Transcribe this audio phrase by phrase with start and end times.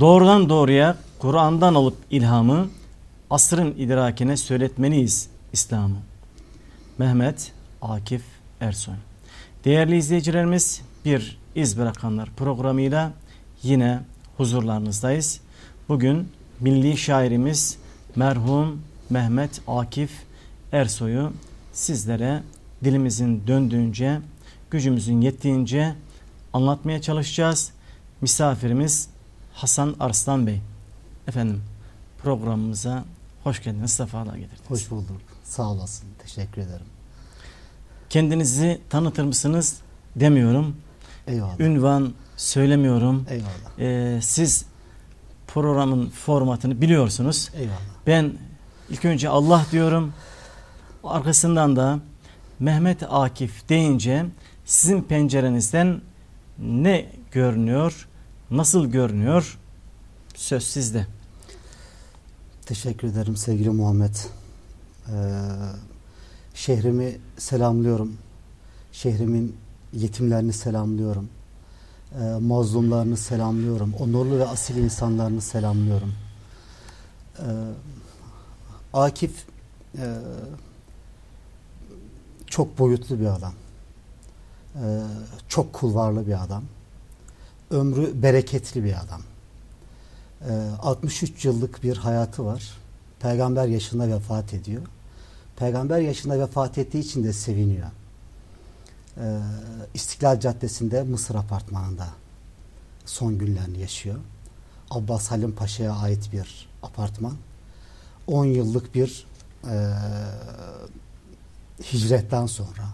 [0.00, 2.68] Doğrudan doğruya Kur'an'dan alıp ilhamı
[3.30, 5.96] asrın idrakine söyletmeliyiz İslam'ı.
[6.98, 7.52] Mehmet
[7.82, 8.22] Akif
[8.60, 8.94] Ersoy.
[9.64, 13.12] Değerli izleyicilerimiz bir iz bırakanlar programıyla
[13.62, 14.00] yine
[14.36, 15.40] huzurlarınızdayız.
[15.88, 16.28] Bugün
[16.60, 17.78] milli şairimiz
[18.16, 20.10] merhum Mehmet Akif
[20.72, 21.32] Ersoy'u
[21.72, 22.42] sizlere
[22.84, 24.20] dilimizin döndüğünce,
[24.70, 25.94] gücümüzün yettiğince
[26.52, 27.72] anlatmaya çalışacağız.
[28.20, 29.08] Misafirimiz
[29.58, 30.60] Hasan Arslan Bey.
[31.28, 31.62] Efendim
[32.22, 33.04] programımıza
[33.44, 34.70] hoş geldiniz, sefalar getirdiniz.
[34.70, 35.20] Hoş bulduk.
[35.44, 36.08] Sağ olasın.
[36.22, 36.86] Teşekkür ederim.
[38.10, 39.76] Kendinizi tanıtır mısınız
[40.16, 40.76] demiyorum.
[41.26, 41.60] Eyvallah.
[41.60, 43.26] Ünvan söylemiyorum.
[43.30, 43.78] Eyvallah.
[43.78, 44.64] Ee, siz
[45.46, 47.50] programın formatını biliyorsunuz.
[47.54, 47.78] Eyvallah.
[48.06, 48.32] Ben
[48.90, 50.12] ilk önce Allah diyorum.
[51.04, 51.98] Arkasından da
[52.58, 54.26] Mehmet Akif deyince
[54.64, 56.00] sizin pencerenizden
[56.58, 58.07] ne görünüyor?
[58.50, 59.58] Nasıl görünüyor?
[60.34, 61.06] Söz sizde.
[62.66, 64.14] Teşekkür ederim sevgili Muhammed.
[64.14, 65.12] Ee,
[66.54, 68.16] şehrimi selamlıyorum.
[68.92, 69.56] Şehrimin
[69.92, 71.28] yetimlerini selamlıyorum.
[72.20, 73.94] Ee, mazlumlarını selamlıyorum.
[73.94, 76.14] Onurlu ve asil insanlarını selamlıyorum.
[77.38, 77.44] Ee,
[78.92, 79.44] Akif
[79.98, 80.14] e,
[82.46, 83.54] çok boyutlu bir adam.
[84.74, 85.02] Ee,
[85.48, 86.64] çok kulvarlı bir adam.
[87.70, 89.22] Ömrü bereketli bir adam.
[90.48, 90.52] Ee,
[90.82, 92.72] 63 yıllık bir hayatı var.
[93.20, 94.82] Peygamber yaşında vefat ediyor.
[95.56, 97.86] Peygamber yaşında vefat ettiği için de seviniyor.
[99.16, 99.38] Ee,
[99.94, 102.06] İstiklal Caddesi'nde Mısır apartmanında
[103.04, 104.18] son günlerini yaşıyor.
[104.90, 107.34] Abbas Halim Paşa'ya ait bir apartman.
[108.26, 109.26] 10 yıllık bir
[109.64, 109.92] e,
[111.92, 112.84] hicretten sonra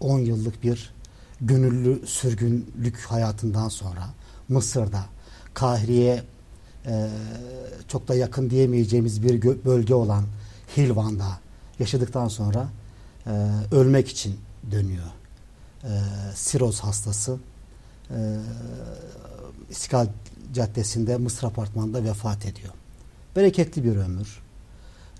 [0.00, 0.94] 10 yıllık bir
[1.40, 4.08] gönüllü sürgünlük hayatından sonra
[4.48, 5.04] Mısır'da
[5.54, 6.22] Kahire'ye
[6.86, 7.08] e,
[7.88, 10.24] çok da yakın diyemeyeceğimiz bir bölge olan
[10.76, 11.38] Hilvan'da
[11.78, 12.68] yaşadıktan sonra
[13.26, 13.30] e,
[13.72, 14.36] ölmek için
[14.70, 15.06] dönüyor.
[15.84, 15.90] E,
[16.34, 17.38] siroz hastası
[18.10, 18.38] e,
[19.70, 20.06] İstiklal
[20.54, 22.72] Caddesi'nde Mısır apartmanında vefat ediyor.
[23.36, 24.42] Bereketli bir ömür,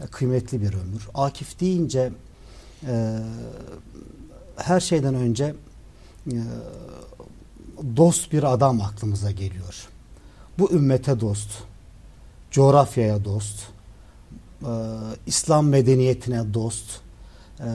[0.01, 1.09] e, kıymetli bir ömür.
[1.15, 2.13] Akif deyince
[2.87, 3.19] e,
[4.57, 5.55] her şeyden önce
[7.97, 9.89] dost bir adam aklımıza geliyor.
[10.59, 11.51] Bu ümmete dost,
[12.51, 13.63] coğrafyaya dost,
[14.63, 14.73] e,
[15.27, 17.01] İslam medeniyetine dost,
[17.61, 17.69] e,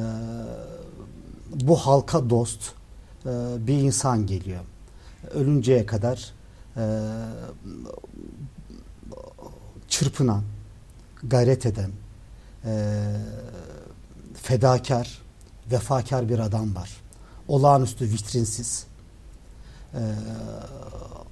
[1.55, 2.73] bu halka dost
[3.67, 4.61] bir insan geliyor.
[5.33, 6.33] Ölünceye kadar
[9.87, 10.43] çırpınan,
[11.23, 11.91] gayret eden,
[14.33, 15.21] fedakar,
[15.71, 16.89] vefakar bir adam var.
[17.49, 18.85] Olağanüstü vitrinsiz.
[19.93, 20.01] E,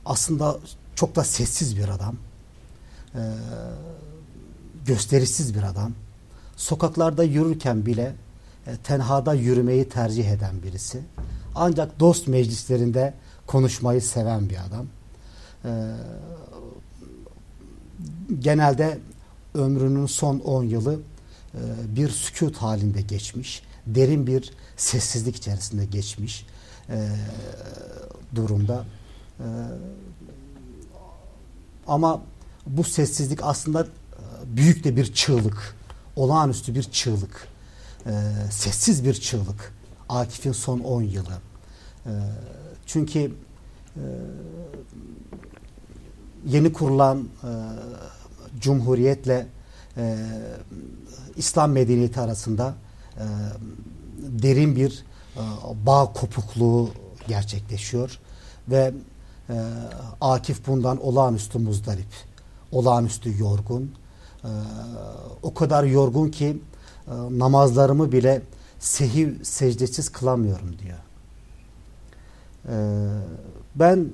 [0.05, 0.57] aslında
[0.95, 2.15] çok da sessiz bir adam.
[3.15, 3.21] E,
[4.85, 5.91] gösterişsiz bir adam.
[6.55, 8.15] Sokaklarda yürürken bile
[8.67, 11.01] e, tenhada yürümeyi tercih eden birisi.
[11.55, 13.13] Ancak dost meclislerinde
[13.47, 14.85] konuşmayı seven bir adam.
[15.65, 15.71] E,
[18.39, 18.99] genelde
[19.53, 20.99] ömrünün son 10 yılı
[21.53, 21.59] e,
[21.95, 23.66] bir sükut halinde geçmiş.
[23.87, 26.45] Derin bir sessizlik içerisinde geçmiş
[26.89, 27.09] e,
[28.35, 28.85] durumda.
[29.39, 29.45] E,
[31.87, 32.21] ama
[32.65, 33.87] bu sessizlik aslında e,
[34.57, 35.75] büyük de bir çığlık.
[36.15, 37.47] Olağanüstü bir çığlık.
[38.05, 38.11] E,
[38.51, 39.73] sessiz bir çığlık.
[40.09, 41.33] Akif'in son 10 yılı.
[42.05, 42.11] E,
[42.85, 44.03] çünkü e,
[46.45, 47.49] yeni kurulan e,
[48.59, 49.47] Cumhuriyetle
[49.97, 50.17] e,
[51.35, 52.75] İslam medeniyeti arasında
[53.17, 53.25] e,
[54.17, 55.03] derin bir
[55.35, 55.41] e,
[55.85, 56.89] bağ kopukluğu
[57.27, 58.19] gerçekleşiyor
[58.67, 58.93] ve
[59.49, 59.63] e,
[60.21, 62.07] Akif bundan olağanüstü muzdarip,
[62.71, 63.91] olağanüstü yorgun,
[64.43, 64.49] e,
[65.43, 66.61] o kadar yorgun ki
[67.07, 68.41] e, namazlarımı bile
[68.79, 70.97] sehiv secdesiz kılamıyorum diyor.
[72.69, 72.75] E,
[73.75, 74.09] ben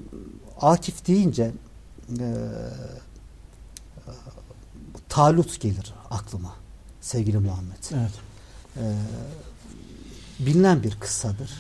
[0.62, 1.52] Akif deyince
[2.20, 2.28] e,
[5.10, 6.54] Talut gelir aklıma
[7.02, 7.84] sevgili Muhammed.
[7.94, 8.33] Evet.
[8.78, 8.82] Ee,
[10.40, 11.52] bilinen bir kıssadır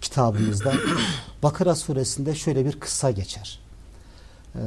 [0.00, 0.74] kitabımızda.
[1.42, 3.60] Bakara suresinde şöyle bir kıssa geçer.
[4.54, 4.58] Ee,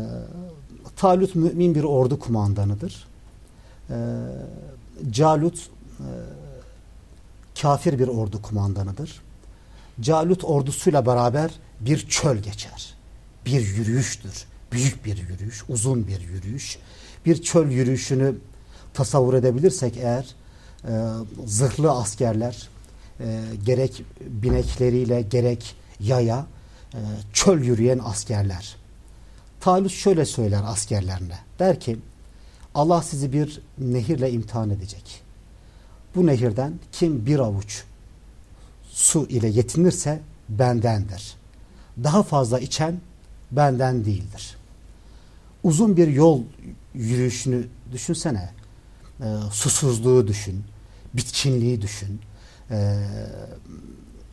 [0.96, 3.07] Talut mümin bir ordu kumandanıdır.
[3.90, 3.96] Ee,
[5.12, 5.69] Calut
[6.00, 6.07] e,
[7.62, 9.22] kafir bir ordu kumandanıdır.
[10.01, 12.94] Calut ordusuyla beraber bir çöl geçer.
[13.46, 14.46] Bir yürüyüştür.
[14.72, 16.80] Büyük bir yürüyüş, uzun bir yürüyüş.
[17.25, 18.36] Bir çöl yürüyüşünü
[18.94, 20.36] tasavvur edebilirsek eğer
[20.88, 20.92] e,
[21.46, 22.70] zırhlı askerler
[23.20, 26.46] e, gerek binekleriyle gerek yaya
[26.94, 27.00] e,
[27.34, 28.76] çöl yürüyen askerler
[29.66, 31.38] Talut şöyle söyler askerlerine.
[31.60, 31.98] Der ki
[32.76, 35.22] Allah sizi bir nehirle imtihan edecek.
[36.16, 37.84] Bu nehirden kim bir avuç
[38.92, 41.36] su ile yetinirse bendendir.
[42.04, 43.00] Daha fazla içen
[43.52, 44.58] benden değildir.
[45.64, 46.42] Uzun bir yol
[46.94, 48.50] yürüyüşünü düşünsene.
[49.20, 50.64] E, susuzluğu düşün.
[51.18, 52.22] Bitkinliği düşün.
[52.72, 53.08] E,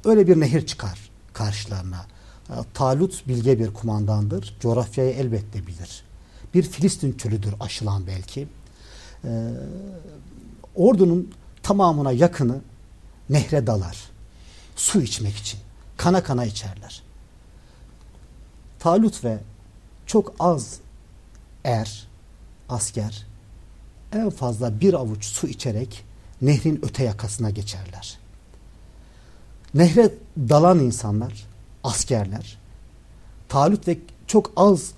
[0.05, 2.07] öyle bir nehir çıkar karşılarına.
[2.51, 4.57] E, Talut bilge bir kumandandır.
[4.61, 6.05] Coğrafyayı elbette bilir.
[6.55, 8.49] Bir Filistin çölüdür aşılan belki.
[9.25, 9.51] E,
[10.75, 11.33] ordunun
[11.63, 12.61] tamamına yakını
[13.31, 13.97] nehre dalar.
[14.77, 15.61] Su içmek için.
[15.97, 17.03] Kana kana içerler.
[18.79, 19.39] Talut ve
[20.07, 20.79] çok az
[21.65, 22.09] er,
[22.69, 23.27] asker
[24.13, 26.05] en fazla bir avuç su içerek
[26.43, 28.19] nehrin öte yakasına geçerler.
[29.75, 31.47] Nehre dalan insanlar,
[31.85, 32.59] askerler,
[33.49, 34.93] Talut ve çok az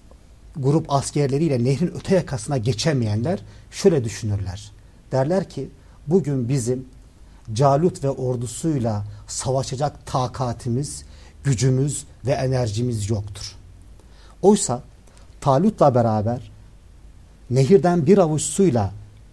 [0.56, 3.38] grup askerleriyle nehrin öte yakasına geçemeyenler
[3.70, 4.72] şöyle düşünürler.
[5.12, 5.70] Derler ki
[6.06, 6.86] bugün bizim
[7.52, 11.04] Calut ve ordusuyla savaşacak takatimiz,
[11.44, 13.56] gücümüz ve enerjimiz yoktur.
[14.42, 14.82] Oysa
[15.40, 16.50] Talut'la beraber
[17.50, 18.92] nehirden bir avuç suyla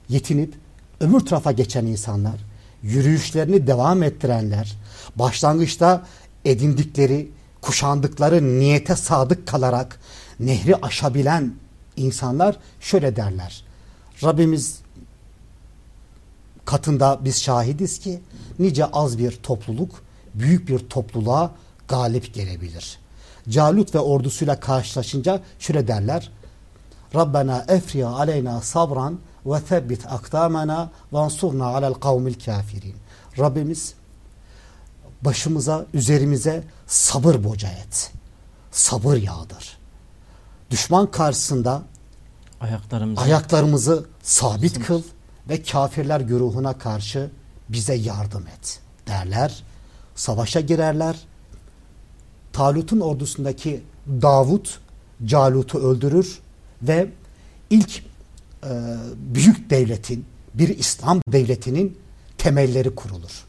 [0.09, 0.53] yetinip
[1.01, 2.36] öbür tarafa geçen insanlar,
[2.83, 4.77] yürüyüşlerini devam ettirenler,
[5.15, 6.06] başlangıçta
[6.45, 7.31] edindikleri,
[7.62, 10.00] kuşandıkları niyete sadık kalarak
[10.39, 11.53] nehri aşabilen
[11.98, 13.63] insanlar şöyle derler.
[14.24, 14.80] Rabbimiz
[16.65, 18.19] katında biz şahidiz ki
[18.59, 21.51] nice az bir topluluk büyük bir topluluğa
[21.88, 23.00] galip gelebilir.
[23.50, 26.31] Calut ve ordusuyla karşılaşınca şöyle derler.
[27.15, 32.95] Rabbena efriya aleyna sabran ve tebbit akdamena ve ansurna alel kavmil kafirin.
[33.39, 33.93] Rabbimiz
[35.21, 38.11] başımıza, üzerimize sabır boca et.
[38.71, 39.77] Sabır yağdır.
[40.71, 41.81] Düşman karşısında
[42.61, 45.01] ayaklarımızı, ayaklarımızı sabit kıl
[45.49, 47.31] ve kafirler güruhuna karşı
[47.69, 49.63] bize yardım et derler.
[50.15, 51.15] Savaşa girerler.
[52.53, 54.79] Talut'un ordusundaki Davut
[55.25, 56.39] Calut'u öldürür
[56.81, 57.09] ve
[57.69, 58.03] ilk
[58.63, 58.95] e,
[59.33, 61.97] büyük devletin bir İslam devletinin
[62.37, 63.45] temelleri kurulur.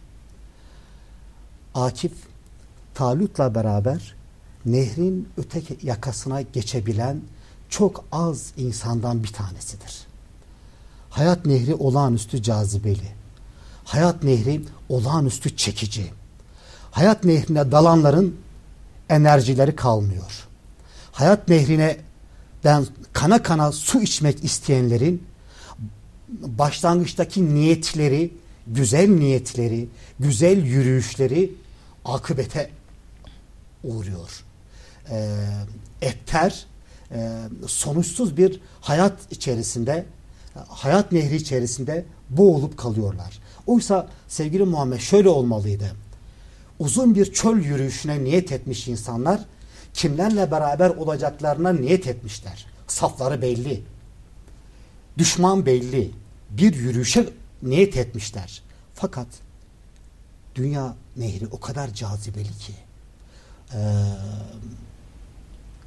[1.74, 2.12] Akif
[2.94, 4.14] Talut'la beraber
[4.66, 7.20] nehrin öteki yakasına geçebilen
[7.68, 10.06] çok az insandan bir tanesidir.
[11.10, 13.12] Hayat nehri olağanüstü cazibeli.
[13.84, 16.10] Hayat nehri olağanüstü çekici.
[16.90, 18.36] Hayat nehrine dalanların
[19.08, 20.48] enerjileri kalmıyor.
[21.12, 21.96] Hayat nehrine
[22.64, 25.22] den kana kana su içmek isteyenlerin
[26.28, 28.30] başlangıçtaki niyetleri,
[28.66, 29.88] güzel niyetleri,
[30.20, 31.52] güzel yürüyüşleri
[32.04, 32.70] akıbete
[33.84, 34.44] uğruyor.
[35.10, 35.36] Ee,
[36.02, 36.66] etter,
[37.10, 40.04] e, sonuçsuz bir hayat içerisinde,
[40.68, 43.38] hayat nehri içerisinde boğulup kalıyorlar.
[43.66, 45.92] Oysa sevgili Muhammed şöyle olmalıydı.
[46.78, 49.40] Uzun bir çöl yürüyüşüne niyet etmiş insanlar
[49.94, 52.66] kimlerle beraber olacaklarına niyet etmişler.
[52.88, 53.82] Safları belli.
[55.18, 56.10] Düşman belli.
[56.50, 57.28] Bir yürüyüşe
[57.62, 58.62] niyet etmişler.
[58.94, 59.26] Fakat
[60.54, 62.72] dünya nehri o kadar cazibeli ki
[63.74, 63.78] e,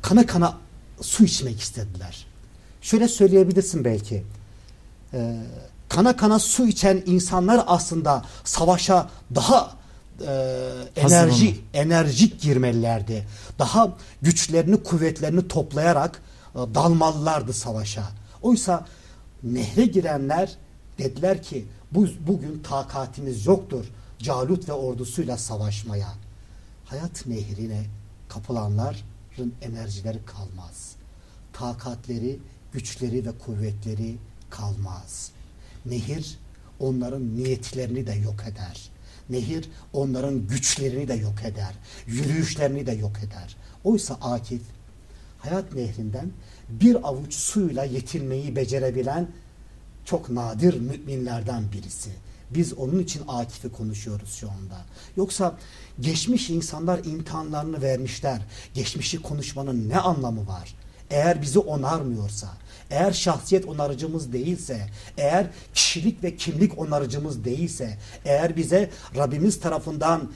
[0.02, 0.58] kana kana
[1.02, 2.26] su içmek istediler.
[2.82, 4.24] Şöyle söyleyebilirsin belki.
[5.14, 5.42] E,
[5.90, 9.76] kana kana su içen insanlar aslında savaşa daha
[10.22, 13.28] e, enerji enerjik girmelilerdi.
[13.60, 16.22] Daha güçlerini, kuvvetlerini toplayarak
[16.56, 18.04] e, dalmalılardı savaşa.
[18.42, 18.86] Oysa
[19.44, 20.56] nehre girenler
[20.98, 23.86] dediler ki bu, bugün takatimiz yoktur.
[24.20, 26.14] Calut ve ordusuyla savaşmaya.
[26.86, 27.86] Hayat nehrine
[28.30, 30.96] kapılanların enerjileri kalmaz.
[31.54, 32.40] Takatleri,
[32.74, 34.16] güçleri ve kuvvetleri
[34.50, 35.32] kalmaz.
[35.86, 36.38] Nehir
[36.80, 38.90] onların niyetlerini de yok eder.
[39.30, 41.74] Nehir onların güçlerini de yok eder.
[42.08, 43.56] Yürüyüşlerini de yok eder.
[43.84, 44.62] Oysa Akif
[45.38, 46.32] hayat nehrinden
[46.70, 49.28] bir avuç suyla yetinmeyi becerebilen
[50.06, 52.10] çok nadir müminlerden birisi.
[52.52, 54.78] Biz onun için Akif'i konuşuyoruz şu anda.
[55.18, 55.58] Yoksa
[56.00, 58.42] geçmiş insanlar imtihanlarını vermişler.
[58.74, 60.76] Geçmişi konuşmanın ne anlamı var?
[61.10, 62.48] Eğer bizi onarmıyorsa,
[62.92, 64.88] eğer şahsiyet onarıcımız değilse,
[65.18, 70.32] eğer kişilik ve kimlik onarıcımız değilse, eğer bize Rabbimiz tarafından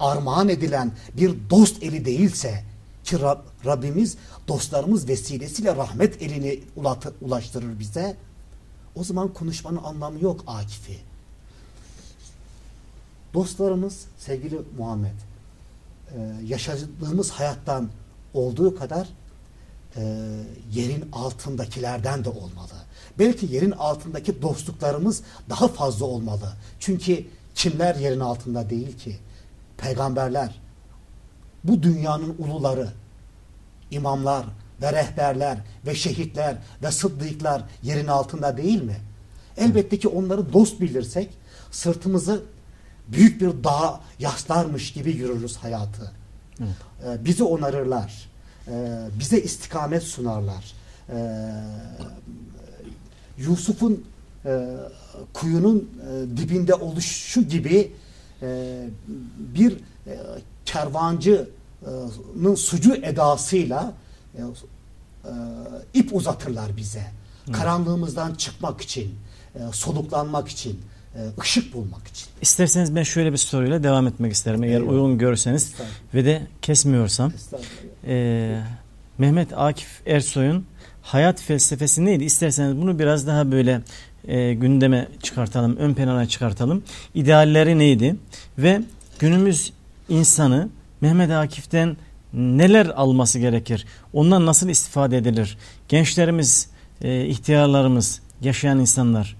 [0.00, 2.64] armağan edilen bir dost eli değilse
[3.04, 4.16] ki Rab, Rabbimiz
[4.48, 6.60] dostlarımız vesilesiyle rahmet elini
[7.20, 8.16] ulaştırır bize
[8.94, 10.98] o zaman konuşmanın anlamı yok Akif'i.
[13.34, 15.14] Dostlarımız sevgili Muhammed
[16.44, 17.88] yaşadığımız hayattan
[18.34, 19.08] olduğu kadar
[19.96, 20.02] e,
[20.72, 22.72] yerin altındakilerden de olmalı.
[23.18, 26.52] Belki yerin altındaki dostluklarımız daha fazla olmalı.
[26.80, 29.16] Çünkü kimler yerin altında değil ki?
[29.78, 30.60] Peygamberler,
[31.64, 32.92] bu dünyanın uluları,
[33.90, 34.46] imamlar
[34.82, 38.96] ve rehberler ve şehitler ve sıddıklar yerin altında değil mi?
[39.56, 41.30] Elbette ki onları dost bilirsek
[41.70, 42.42] sırtımızı
[43.08, 46.12] büyük bir dağ yaslarmış gibi yürürüz hayatı.
[46.60, 46.70] Evet.
[47.04, 48.28] Ee, bizi onarırlar.
[48.70, 50.72] Ee, bize istikamet sunarlar.
[51.10, 51.52] Ee,
[53.38, 54.04] Yusuf'un
[54.44, 54.76] e,
[55.32, 57.92] kuyunun e, dibinde oluşu gibi
[58.42, 58.84] e,
[59.38, 59.76] bir
[60.64, 63.92] kervancının sucu edasıyla
[65.94, 67.02] ip uzatırlar bize.
[67.52, 69.14] Karanlığımızdan çıkmak için,
[69.72, 70.80] soluklanmak için,
[71.40, 72.26] ışık bulmak için.
[72.42, 74.64] İsterseniz ben şöyle bir soruyla devam etmek isterim.
[74.64, 74.92] Eğer Eyvallah.
[74.92, 75.74] uygun görürseniz
[76.14, 77.32] ve de kesmiyorsam.
[78.06, 78.60] E,
[79.18, 80.64] Mehmet Akif Ersoy'un
[81.02, 82.24] hayat felsefesi neydi?
[82.24, 83.80] İsterseniz bunu biraz daha böyle
[84.28, 86.82] e, gündeme çıkartalım, ön plana çıkartalım.
[87.14, 88.16] İdealleri neydi?
[88.58, 88.82] Ve
[89.18, 89.72] günümüz
[90.08, 90.68] insanı
[91.00, 91.96] Mehmet Akif'ten
[92.32, 93.86] neler alması gerekir?
[94.12, 95.58] Ondan nasıl istifade edilir?
[95.88, 96.68] Gençlerimiz,
[97.02, 99.36] e, ihtiyarlarımız, yaşayan insanlar,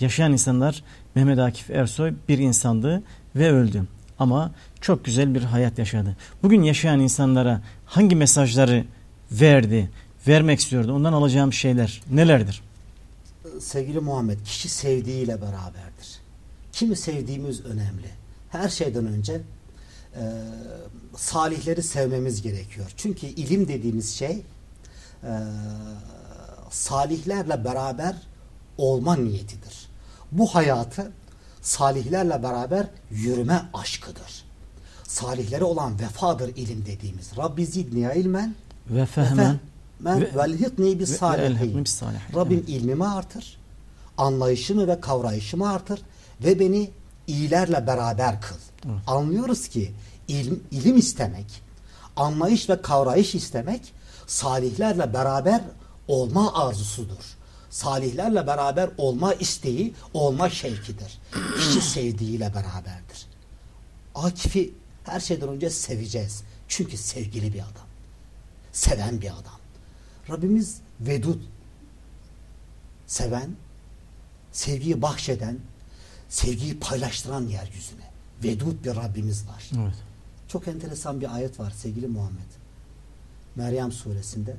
[0.00, 0.82] yaşayan insanlar
[1.14, 3.02] Mehmet Akif Ersoy bir insandı
[3.36, 3.84] ve öldü.
[4.18, 6.16] Ama çok güzel bir hayat yaşadı.
[6.42, 8.84] Bugün yaşayan insanlara hangi mesajları
[9.32, 9.90] verdi,
[10.28, 10.92] vermek istiyordu?
[10.92, 12.62] Ondan alacağım şeyler nelerdir?
[13.60, 16.20] Sevgili Muhammed, kişi sevdiğiyle beraberdir.
[16.72, 18.08] Kimi sevdiğimiz önemli.
[18.50, 19.40] Her şeyden önce
[20.16, 20.22] e,
[21.16, 22.92] salihleri sevmemiz gerekiyor.
[22.96, 24.42] Çünkü ilim dediğimiz şey
[25.22, 25.32] e,
[26.70, 28.16] salihlerle beraber
[28.78, 29.88] olma niyetidir.
[30.34, 31.12] Bu hayatı
[31.62, 34.44] salihlerle beraber yürüme aşkıdır.
[35.08, 37.36] Salihlere olan vefadır ilim dediğimiz.
[37.36, 38.54] Rabbi zidniye ilmen
[38.90, 39.58] ve fehmen
[40.00, 41.78] ve velhikni bis salihin.
[42.34, 43.58] Rabbim ilmimi artır,
[44.18, 46.00] anlayışımı ve kavrayışımı artır
[46.44, 46.90] ve beni
[47.26, 48.56] iyilerle beraber kıl.
[48.86, 48.96] Evet.
[49.06, 49.92] Anlıyoruz ki
[50.28, 51.62] ilim, ilim istemek,
[52.16, 53.92] anlayış ve kavrayış istemek
[54.26, 55.60] salihlerle beraber
[56.08, 57.33] olma arzusudur.
[57.74, 61.18] Salihlerle beraber olma isteği, olma şevkidir.
[61.56, 63.26] Kişi sevdiğiyle beraberdir.
[64.14, 66.42] Akif'i her şeyden önce seveceğiz.
[66.68, 67.86] Çünkü sevgili bir adam.
[68.72, 69.58] Seven bir adam.
[70.30, 71.40] Rabbimiz vedud,
[73.06, 73.50] seven,
[74.52, 75.58] sevgiyi bahşeden,
[76.28, 78.10] sevgiyi paylaştıran yeryüzüne.
[78.44, 79.70] Vedud bir Rabbimiz var.
[79.76, 79.94] Evet.
[80.48, 82.50] Çok enteresan bir ayet var sevgili Muhammed.
[83.56, 84.56] Meryem suresinde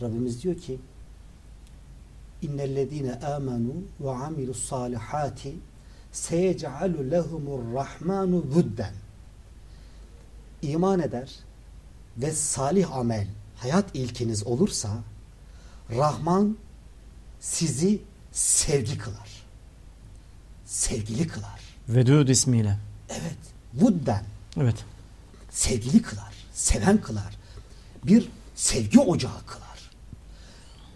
[0.00, 0.78] Rabbimiz diyor ki
[2.42, 5.54] İnnellezîne âmenû ve amilus salihâti
[6.12, 8.92] seyec'alu lehumur rahmanu vudden
[10.62, 11.30] İman eder
[12.16, 13.26] ve salih amel
[13.56, 14.88] hayat ilkiniz olursa
[15.90, 16.56] Rahman
[17.40, 18.00] sizi
[18.32, 19.28] sevgi kılar.
[20.66, 21.60] Sevgili kılar.
[21.88, 22.78] Vedud ismiyle.
[23.08, 23.38] Evet.
[23.74, 24.24] Vudden.
[24.56, 24.84] Evet.
[25.50, 26.34] Sevgili kılar.
[26.52, 27.38] Seven kılar.
[28.04, 29.90] Bir sevgi ocağı kılar.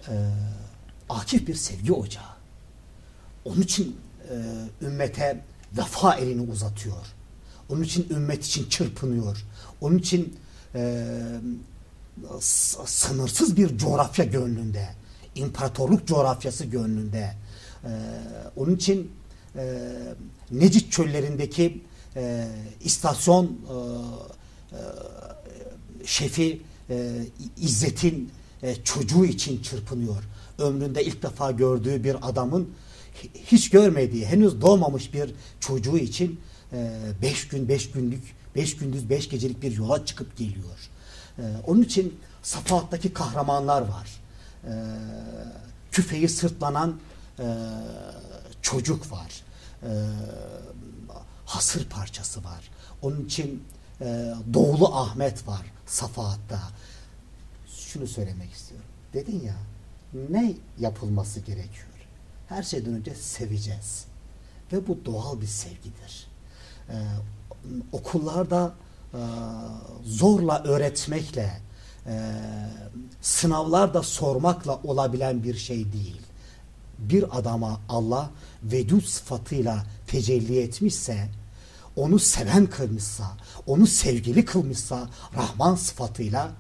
[0.09, 0.31] Ee,
[1.09, 2.33] akif bir sevgi ocağı.
[3.45, 3.97] Onun için
[4.31, 4.35] e,
[4.87, 5.45] ümmete
[5.79, 7.07] vefa elini uzatıyor.
[7.69, 9.45] Onun için ümmet için çırpınıyor.
[9.81, 10.37] Onun için
[10.75, 11.07] e,
[12.87, 14.89] sınırsız bir coğrafya gönlünde.
[15.35, 17.35] imparatorluk coğrafyası gönlünde.
[17.85, 17.91] E,
[18.57, 19.13] onun için
[19.57, 19.91] e,
[20.51, 21.83] Necit çöllerindeki
[22.17, 22.49] e,
[22.85, 23.75] istasyon e,
[24.77, 24.81] e,
[26.07, 27.13] şefi e,
[27.57, 28.31] İzzet'in
[28.63, 30.23] e, çocuğu için çırpınıyor.
[30.63, 32.71] Ömründe ilk defa gördüğü bir adamın
[33.35, 36.41] hiç görmediği, henüz doğmamış bir çocuğu için
[36.73, 36.93] e,
[37.23, 40.91] beş gün, beş günlük, beş gündüz, beş gecelik bir yola çıkıp geliyor.
[41.39, 44.21] E, onun için Safahat'taki kahramanlar var.
[44.65, 44.73] E,
[45.93, 46.97] küfeyi sırtlanan
[48.63, 49.45] çocuk var.
[51.47, 52.71] Hasır parçası var.
[53.03, 53.65] Onun için
[54.55, 56.61] Doğulu Ahmet var Safahat'ta.
[57.67, 58.87] Şunu söylemek istiyorum.
[59.15, 59.57] Dedin ya
[60.31, 61.89] ne yapılması gerekiyor?
[62.49, 64.05] Her şeyden önce seveceğiz.
[64.73, 66.27] Ve bu doğal bir sevgidir.
[66.89, 66.95] Ee,
[67.93, 68.75] okullarda
[69.15, 69.21] e,
[70.05, 71.61] zorla öğretmekle,
[72.07, 72.33] e,
[73.21, 76.23] sınavlarda sormakla olabilen bir şey değil.
[76.99, 78.31] Bir adama Allah
[78.63, 81.29] vedud sıfatıyla tecelli etmişse,
[81.97, 83.33] onu seven kılmışsa,
[83.67, 86.51] onu sevgili kılmışsa Rahman sıfatıyla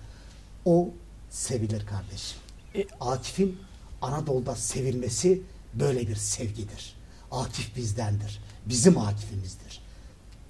[0.64, 0.88] o
[1.30, 2.41] sevilir kardeşim.
[2.74, 3.56] E, Akif'in
[4.02, 5.42] Anadolu'da sevilmesi
[5.74, 6.94] böyle bir sevgidir.
[7.30, 8.40] Akif bizdendir.
[8.66, 9.80] Bizim Akif'imizdir.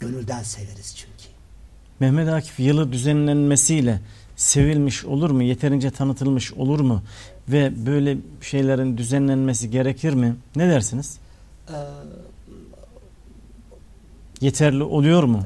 [0.01, 1.33] Gönülden severiz çünkü.
[2.01, 4.01] Mehmet Akif yılı düzenlenmesiyle
[4.37, 5.43] sevilmiş olur mu?
[5.43, 7.03] Yeterince tanıtılmış olur mu?
[7.49, 10.37] Ve böyle şeylerin düzenlenmesi gerekir mi?
[10.57, 11.19] Ne dersiniz?
[11.69, 11.73] Ee,
[14.41, 15.43] Yeterli oluyor mu?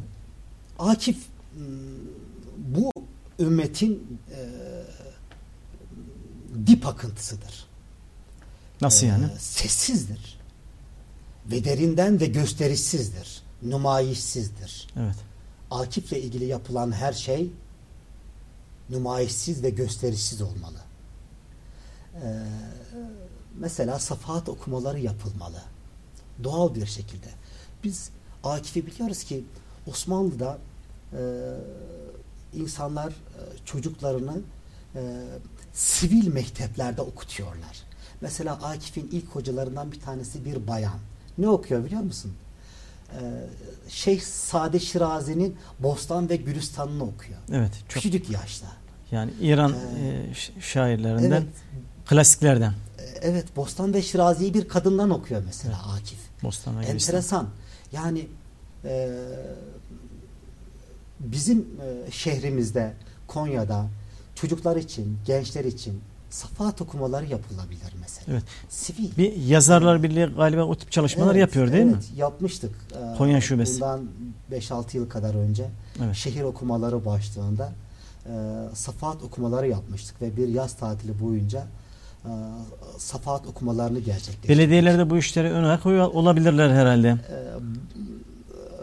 [0.79, 1.63] Akif m,
[2.59, 2.91] bu
[3.41, 4.41] ümmetin e,
[6.67, 7.67] dip akıntısıdır.
[8.81, 9.27] Nasıl Ee, yani?
[9.39, 10.39] Sessizdir.
[11.51, 13.43] Ve derinden ve gösterişsizdir.
[13.63, 14.87] Numayişsizdir.
[14.97, 15.17] Evet.
[15.71, 17.51] Akif'le ilgili yapılan her şey
[18.91, 20.79] numayişsiz ve gösterişsiz olmalı.
[22.23, 22.43] Ee,
[23.59, 25.63] mesela safahat okumaları yapılmalı.
[26.45, 27.27] Doğal bir şekilde.
[27.85, 28.11] Biz
[28.45, 29.45] Akif'i biliyoruz ki
[29.87, 30.59] Osmanlı'da
[31.13, 31.21] e,
[32.55, 33.15] insanlar e,
[33.65, 34.41] çocuklarını
[34.95, 35.01] e,
[35.73, 37.77] sivil mekteplerde okutuyorlar.
[38.21, 40.99] Mesela Akif'in ilk hocalarından bir tanesi bir bayan.
[41.39, 42.33] Ne okuyor biliyor musun?
[43.13, 43.21] Ee,
[43.89, 47.39] Şeyh Sade Şirazi'nin Bostan ve Gülistan'ını okuyor.
[47.53, 47.73] Evet.
[47.79, 48.67] Çok Küçücük yaşta.
[49.11, 51.47] yani İran Ee, şairlerinden, Evet,
[52.07, 52.73] klasiklerden.
[52.99, 56.19] e, evet Bostan ve Şirazi'yi bir kadından okuyor mesela Akif.
[56.43, 56.95] Bostan'a Gülistan.
[56.95, 57.49] Enteresan.
[57.93, 58.29] Yani
[58.85, 59.11] e,
[61.21, 62.93] bizim e, şehrimizde,
[63.27, 63.87] Konya'da
[64.37, 66.01] çocuklar için, gençler için
[66.31, 68.25] safahat okumaları yapılabilir mesela.
[68.31, 68.43] Evet.
[68.69, 69.17] Sivil.
[69.19, 71.93] Bir yazarlar birliği galiba o tip çalışmalar Evet, yapıyor değil mi?
[71.95, 72.75] evet, yapmıştık.
[72.93, 73.81] Ee, Konya Şubesi.
[73.81, 74.01] Bundan
[74.53, 75.67] 5-6 yıl kadar önce
[76.05, 76.15] Evet.
[76.15, 77.73] şehir okumaları başlığında
[78.27, 78.31] e,
[78.75, 81.67] safahat okumaları yapmıştık ve bir yaz tatili boyunca
[82.25, 82.31] e,
[82.99, 84.49] safahat okumalarını gerçekleştirdik.
[84.49, 87.09] Belediyeler de bu işlere ön ayak olabilirler herhalde.
[87.09, 87.17] E,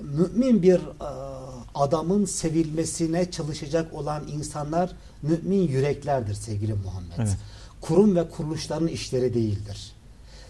[0.02, 1.33] mümin bir e,
[1.76, 7.18] adamın sevilmesine çalışacak olan insanlar mümin yüreklerdir sevgili Muhammed.
[7.18, 7.38] Evet.
[7.82, 9.92] Kurum ve kuruluşların işleri değildir.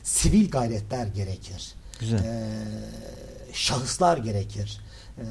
[0.03, 1.73] Sivil gayretler gerekir.
[1.99, 2.19] Güzel.
[2.19, 2.49] Ee,
[3.53, 4.81] şahıslar gerekir.
[5.17, 5.23] Ee,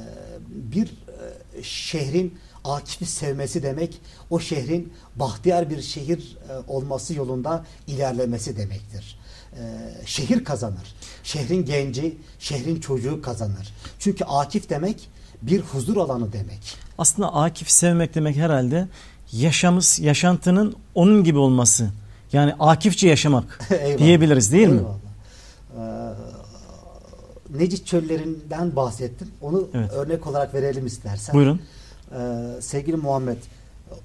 [0.49, 4.01] bir e, şehrin Akif'i sevmesi demek
[4.31, 9.19] o şehrin bahtiyar bir şehir e, olması yolunda ilerlemesi demektir.
[9.57, 10.95] Ee, şehir kazanır.
[11.23, 13.75] Şehrin genci, şehrin çocuğu kazanır.
[13.99, 15.09] Çünkü Akif demek
[15.43, 16.77] bir huzur alanı demek.
[16.99, 18.89] Aslında Akif sevmek demek herhalde
[19.33, 21.91] yaşamız, yaşantının onun gibi olması.
[22.33, 23.99] Yani Akifçe yaşamak Eyvallah.
[23.99, 24.81] diyebiliriz değil mi?
[25.77, 26.13] Eyvallah.
[27.53, 29.29] Ee, Necit çöllerinden bahsettim.
[29.43, 29.93] Onu Evet.
[29.93, 31.35] örnek olarak verelim istersen.
[31.35, 31.61] Buyurun.
[32.13, 32.17] Ee,
[32.61, 33.37] sevgili Muhammed,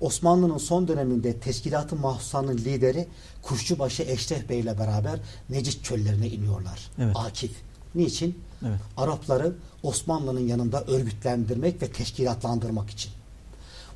[0.01, 3.07] Osmanlı'nın son döneminde Teşkilat-ı Mahsusa'nın lideri
[3.41, 5.19] Kuşçubaşı Eşref Bey ile beraber
[5.49, 6.91] Necit çöllerine iniyorlar.
[6.99, 7.15] Evet.
[7.17, 7.51] Akif.
[7.95, 8.39] Niçin?
[8.61, 8.79] Evet.
[8.97, 13.11] Arapları Osmanlı'nın yanında örgütlendirmek ve teşkilatlandırmak için.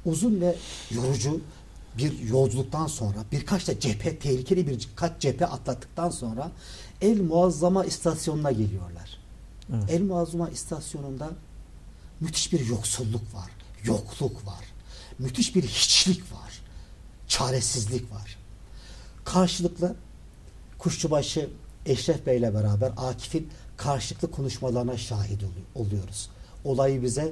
[0.05, 0.55] Uzun ve
[0.91, 1.41] yorucu
[1.97, 6.51] bir yolculuktan sonra birkaç da cephe, tehlikeli birkaç cephe atlattıktan sonra
[7.01, 9.17] El Muazzama istasyonuna geliyorlar.
[9.73, 9.83] Evet.
[9.89, 11.29] El Muazzama istasyonunda
[12.19, 13.51] müthiş bir yoksulluk var,
[13.83, 14.65] yokluk var,
[15.19, 16.61] müthiş bir hiçlik var,
[17.27, 18.37] çaresizlik var.
[19.25, 19.95] Karşılıklı
[20.77, 21.49] Kuşçubaşı
[21.85, 23.49] Eşref Bey ile beraber Akif'in
[23.83, 26.29] karşılıklı konuşmalarına şahit olu- oluyoruz.
[26.63, 27.31] Olayı bize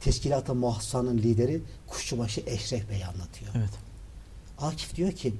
[0.00, 3.50] Teşkilat-ı Muhassan'ın lideri Kuşçubaşı Eşref Bey anlatıyor.
[3.56, 3.70] Evet.
[4.58, 5.34] Akif diyor ki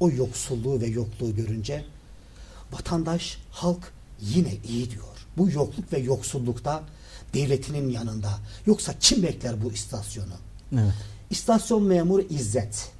[0.00, 1.84] o yoksulluğu ve yokluğu görünce
[2.72, 5.04] vatandaş, halk yine iyi diyor.
[5.36, 6.82] Bu yokluk ve yoksullukta
[7.34, 8.38] devletinin yanında.
[8.66, 10.34] Yoksa kim bekler bu istasyonu?
[10.72, 10.94] Evet.
[11.30, 12.90] İstasyon memuru İzzet.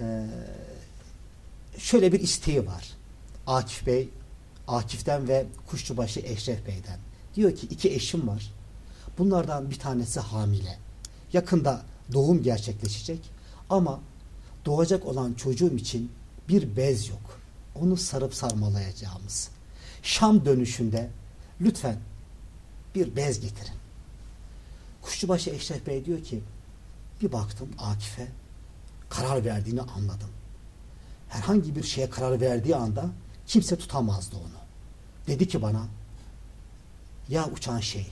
[0.00, 0.26] Ee,
[1.78, 2.90] şöyle bir isteği var.
[3.46, 4.08] Akif Bey,
[4.68, 6.98] Akif'ten ve Kuşçubaşı Eşref Bey'den.
[7.34, 8.52] Diyor ki iki eşim var.
[9.18, 10.78] Bunlardan bir tanesi hamile.
[11.32, 13.20] Yakında doğum gerçekleşecek.
[13.70, 14.00] Ama
[14.64, 16.12] doğacak olan çocuğum için
[16.48, 17.40] bir bez yok.
[17.74, 19.48] Onu sarıp sarmalayacağımız.
[20.02, 21.10] Şam dönüşünde
[21.60, 21.96] lütfen
[22.94, 23.74] bir bez getirin.
[25.02, 26.40] Kuşçubaşı Eşref Bey diyor ki
[27.22, 28.28] bir baktım Akif'e
[29.08, 30.30] karar verdiğini anladım.
[31.28, 33.10] Herhangi bir şeye karar verdiği anda
[33.46, 34.64] kimse tutamazdı onu.
[35.26, 35.86] Dedi ki bana
[37.28, 38.06] ya uçan şey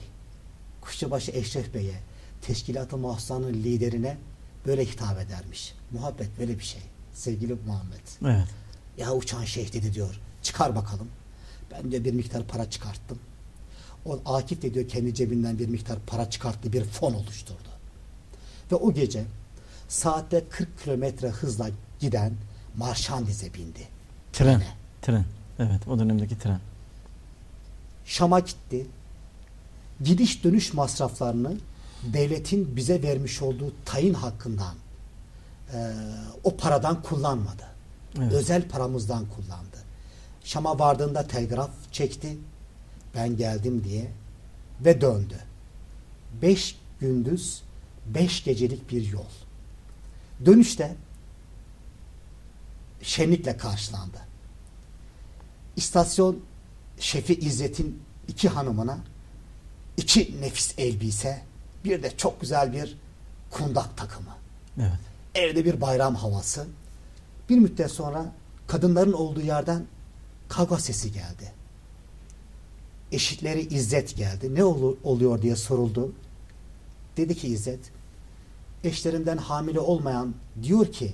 [0.81, 1.99] Kuşçubaşı Eşref Bey'e
[2.41, 4.17] Teşkilat-ı Mahsusan'ın liderine
[4.65, 5.75] böyle hitap edermiş.
[5.91, 6.81] Muhabbet böyle bir şey.
[7.13, 8.07] Sevgili Muhammed.
[8.25, 8.47] Evet.
[8.97, 10.19] Ya uçan şeyh dedi diyor.
[10.41, 11.07] Çıkar bakalım.
[11.71, 13.19] Ben de bir miktar para çıkarttım.
[14.05, 16.73] O Akif de diyor kendi cebinden bir miktar para çıkarttı.
[16.73, 17.69] Bir fon oluşturdu.
[18.71, 19.25] Ve o gece
[19.87, 21.69] saatte 40 kilometre hızla
[21.99, 22.33] giden
[22.77, 23.87] marşandize bindi.
[24.33, 24.59] Tren.
[24.59, 24.82] Trene.
[25.03, 25.25] Tren.
[25.59, 25.87] Evet.
[25.87, 26.59] O dönemdeki tren.
[28.05, 28.87] Şam'a gitti.
[30.03, 31.57] Gidiş dönüş masraflarını
[32.03, 34.75] devletin bize vermiş olduğu tayin hakkından
[35.73, 35.93] eee,
[36.43, 37.63] o paradan kullanmadı.
[38.17, 38.33] Evet.
[38.33, 39.77] Özel paramızdan kullandı.
[40.43, 42.37] Şam'a vardığında telgraf çekti.
[43.15, 44.11] Ben geldim diye
[44.85, 45.39] ve döndü.
[46.41, 47.61] Beş gündüz,
[48.05, 49.31] beş gecelik bir yol.
[50.45, 50.95] Dönüşte
[53.01, 54.17] şenlikle karşılandı.
[55.75, 56.39] İstasyon
[56.99, 58.97] şefi İzzet'in iki hanımına
[59.97, 61.41] iki nefis elbise
[61.85, 62.97] bir de çok güzel bir
[63.51, 64.35] kundak takımı.
[64.77, 64.91] Evet.
[65.35, 66.67] Evde bir bayram havası.
[67.49, 68.31] Bir müddet sonra
[68.67, 69.85] kadınların olduğu yerden
[70.49, 71.51] kavga sesi geldi.
[73.11, 74.55] Eşitleri İzzet geldi.
[74.55, 76.11] Ne olu- oluyor diye soruldu.
[77.17, 77.79] Dedi ki İzzet,
[78.83, 80.33] eşlerinden hamile olmayan
[80.63, 81.13] diyor ki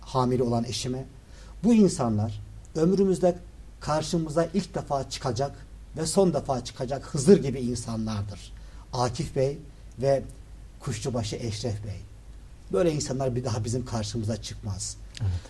[0.00, 1.04] hamile olan eşime
[1.64, 2.40] bu insanlar
[2.74, 3.38] ömrümüzde
[3.80, 8.52] karşımıza ilk defa çıkacak ve son defa çıkacak Hızır gibi insanlardır.
[8.92, 9.58] Akif Bey
[9.98, 10.22] ve
[10.80, 12.00] Kuşçubaşı Eşref Bey.
[12.72, 14.96] Böyle insanlar bir daha bizim karşımıza çıkmaz.
[15.20, 15.40] Evet.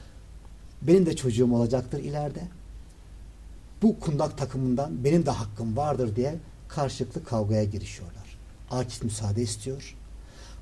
[0.83, 2.43] Benim de çocuğum olacaktır ileride.
[3.83, 6.37] Bu kundak takımından benim de hakkım vardır diye
[6.69, 8.39] karşılıklı kavgaya girişiyorlar.
[8.71, 9.97] Akif müsaade istiyor.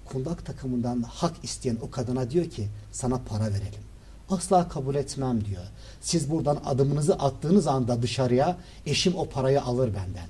[0.05, 3.83] Kundak takımından hak isteyen o kadına diyor ki sana para verelim.
[4.31, 5.63] Asla kabul etmem diyor.
[6.01, 10.29] Siz buradan adımınızı attığınız anda dışarıya eşim o parayı alır benden.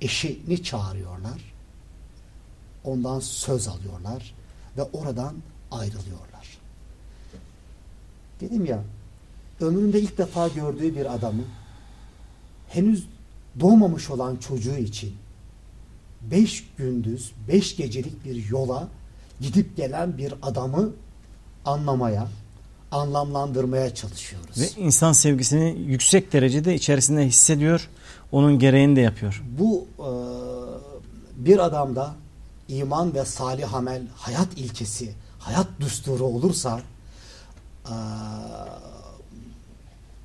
[0.00, 1.54] Eşini çağırıyorlar.
[2.84, 4.34] Ondan söz alıyorlar
[4.76, 5.34] ve oradan
[5.70, 6.58] ayrılıyorlar.
[8.40, 8.82] Dedim ya
[9.60, 11.42] ömründe ilk defa gördüğü bir adamı
[12.68, 13.06] henüz
[13.60, 15.16] doğmamış olan çocuğu için
[16.30, 18.88] beş gündüz, beş gecelik bir yola
[19.40, 20.90] gidip gelen bir adamı
[21.64, 22.28] anlamaya,
[22.92, 24.58] anlamlandırmaya çalışıyoruz.
[24.60, 27.88] Ve insan sevgisini yüksek derecede içerisinde hissediyor.
[28.32, 29.42] Onun gereğini de yapıyor.
[29.58, 30.10] Bu e,
[31.44, 32.14] bir adamda
[32.68, 36.80] iman ve salih amel hayat ilkesi, hayat düsturu olursa
[37.86, 37.94] e,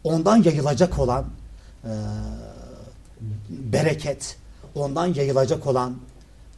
[0.04, 1.26] ondan yayılacak olan
[1.84, 1.92] e,
[3.50, 4.38] bereket,
[4.76, 5.96] ondan yayılacak olan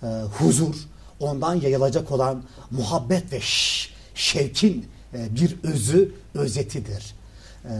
[0.03, 0.75] e, huzur,
[1.19, 4.85] ondan yayılacak olan muhabbet ve ş- şevkin
[5.15, 7.15] e, bir özü, özetidir.
[7.65, 7.73] E,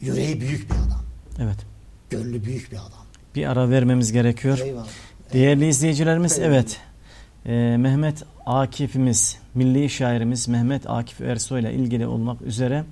[0.00, 1.02] yüreği büyük bir adam.
[1.38, 1.56] Evet.
[2.10, 3.06] Gönlü büyük bir adam.
[3.34, 4.58] Bir ara vermemiz gerekiyor.
[4.58, 4.86] Eyvallah.
[5.32, 6.48] Değerli izleyicilerimiz Eyvallah.
[6.54, 6.80] evet
[7.46, 12.84] e, Mehmet Akif'imiz milli şairimiz Mehmet Akif Ersoy ile ilgili olmak üzere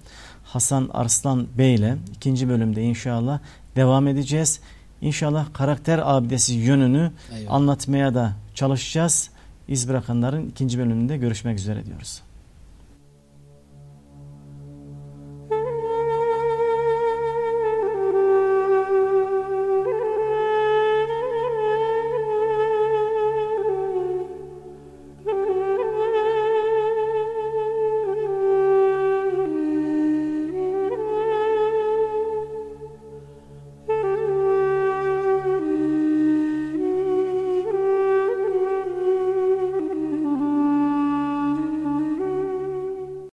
[0.44, 3.38] Hasan Arslan Bey ile ikinci bölümde inşallah
[3.76, 4.60] devam edeceğiz.
[5.00, 7.54] İnşallah karakter abidesi yönünü Eyvallah.
[7.54, 9.30] anlatmaya da çalışacağız.
[9.68, 12.22] İz bırakanların ikinci bölümünde görüşmek üzere diyoruz.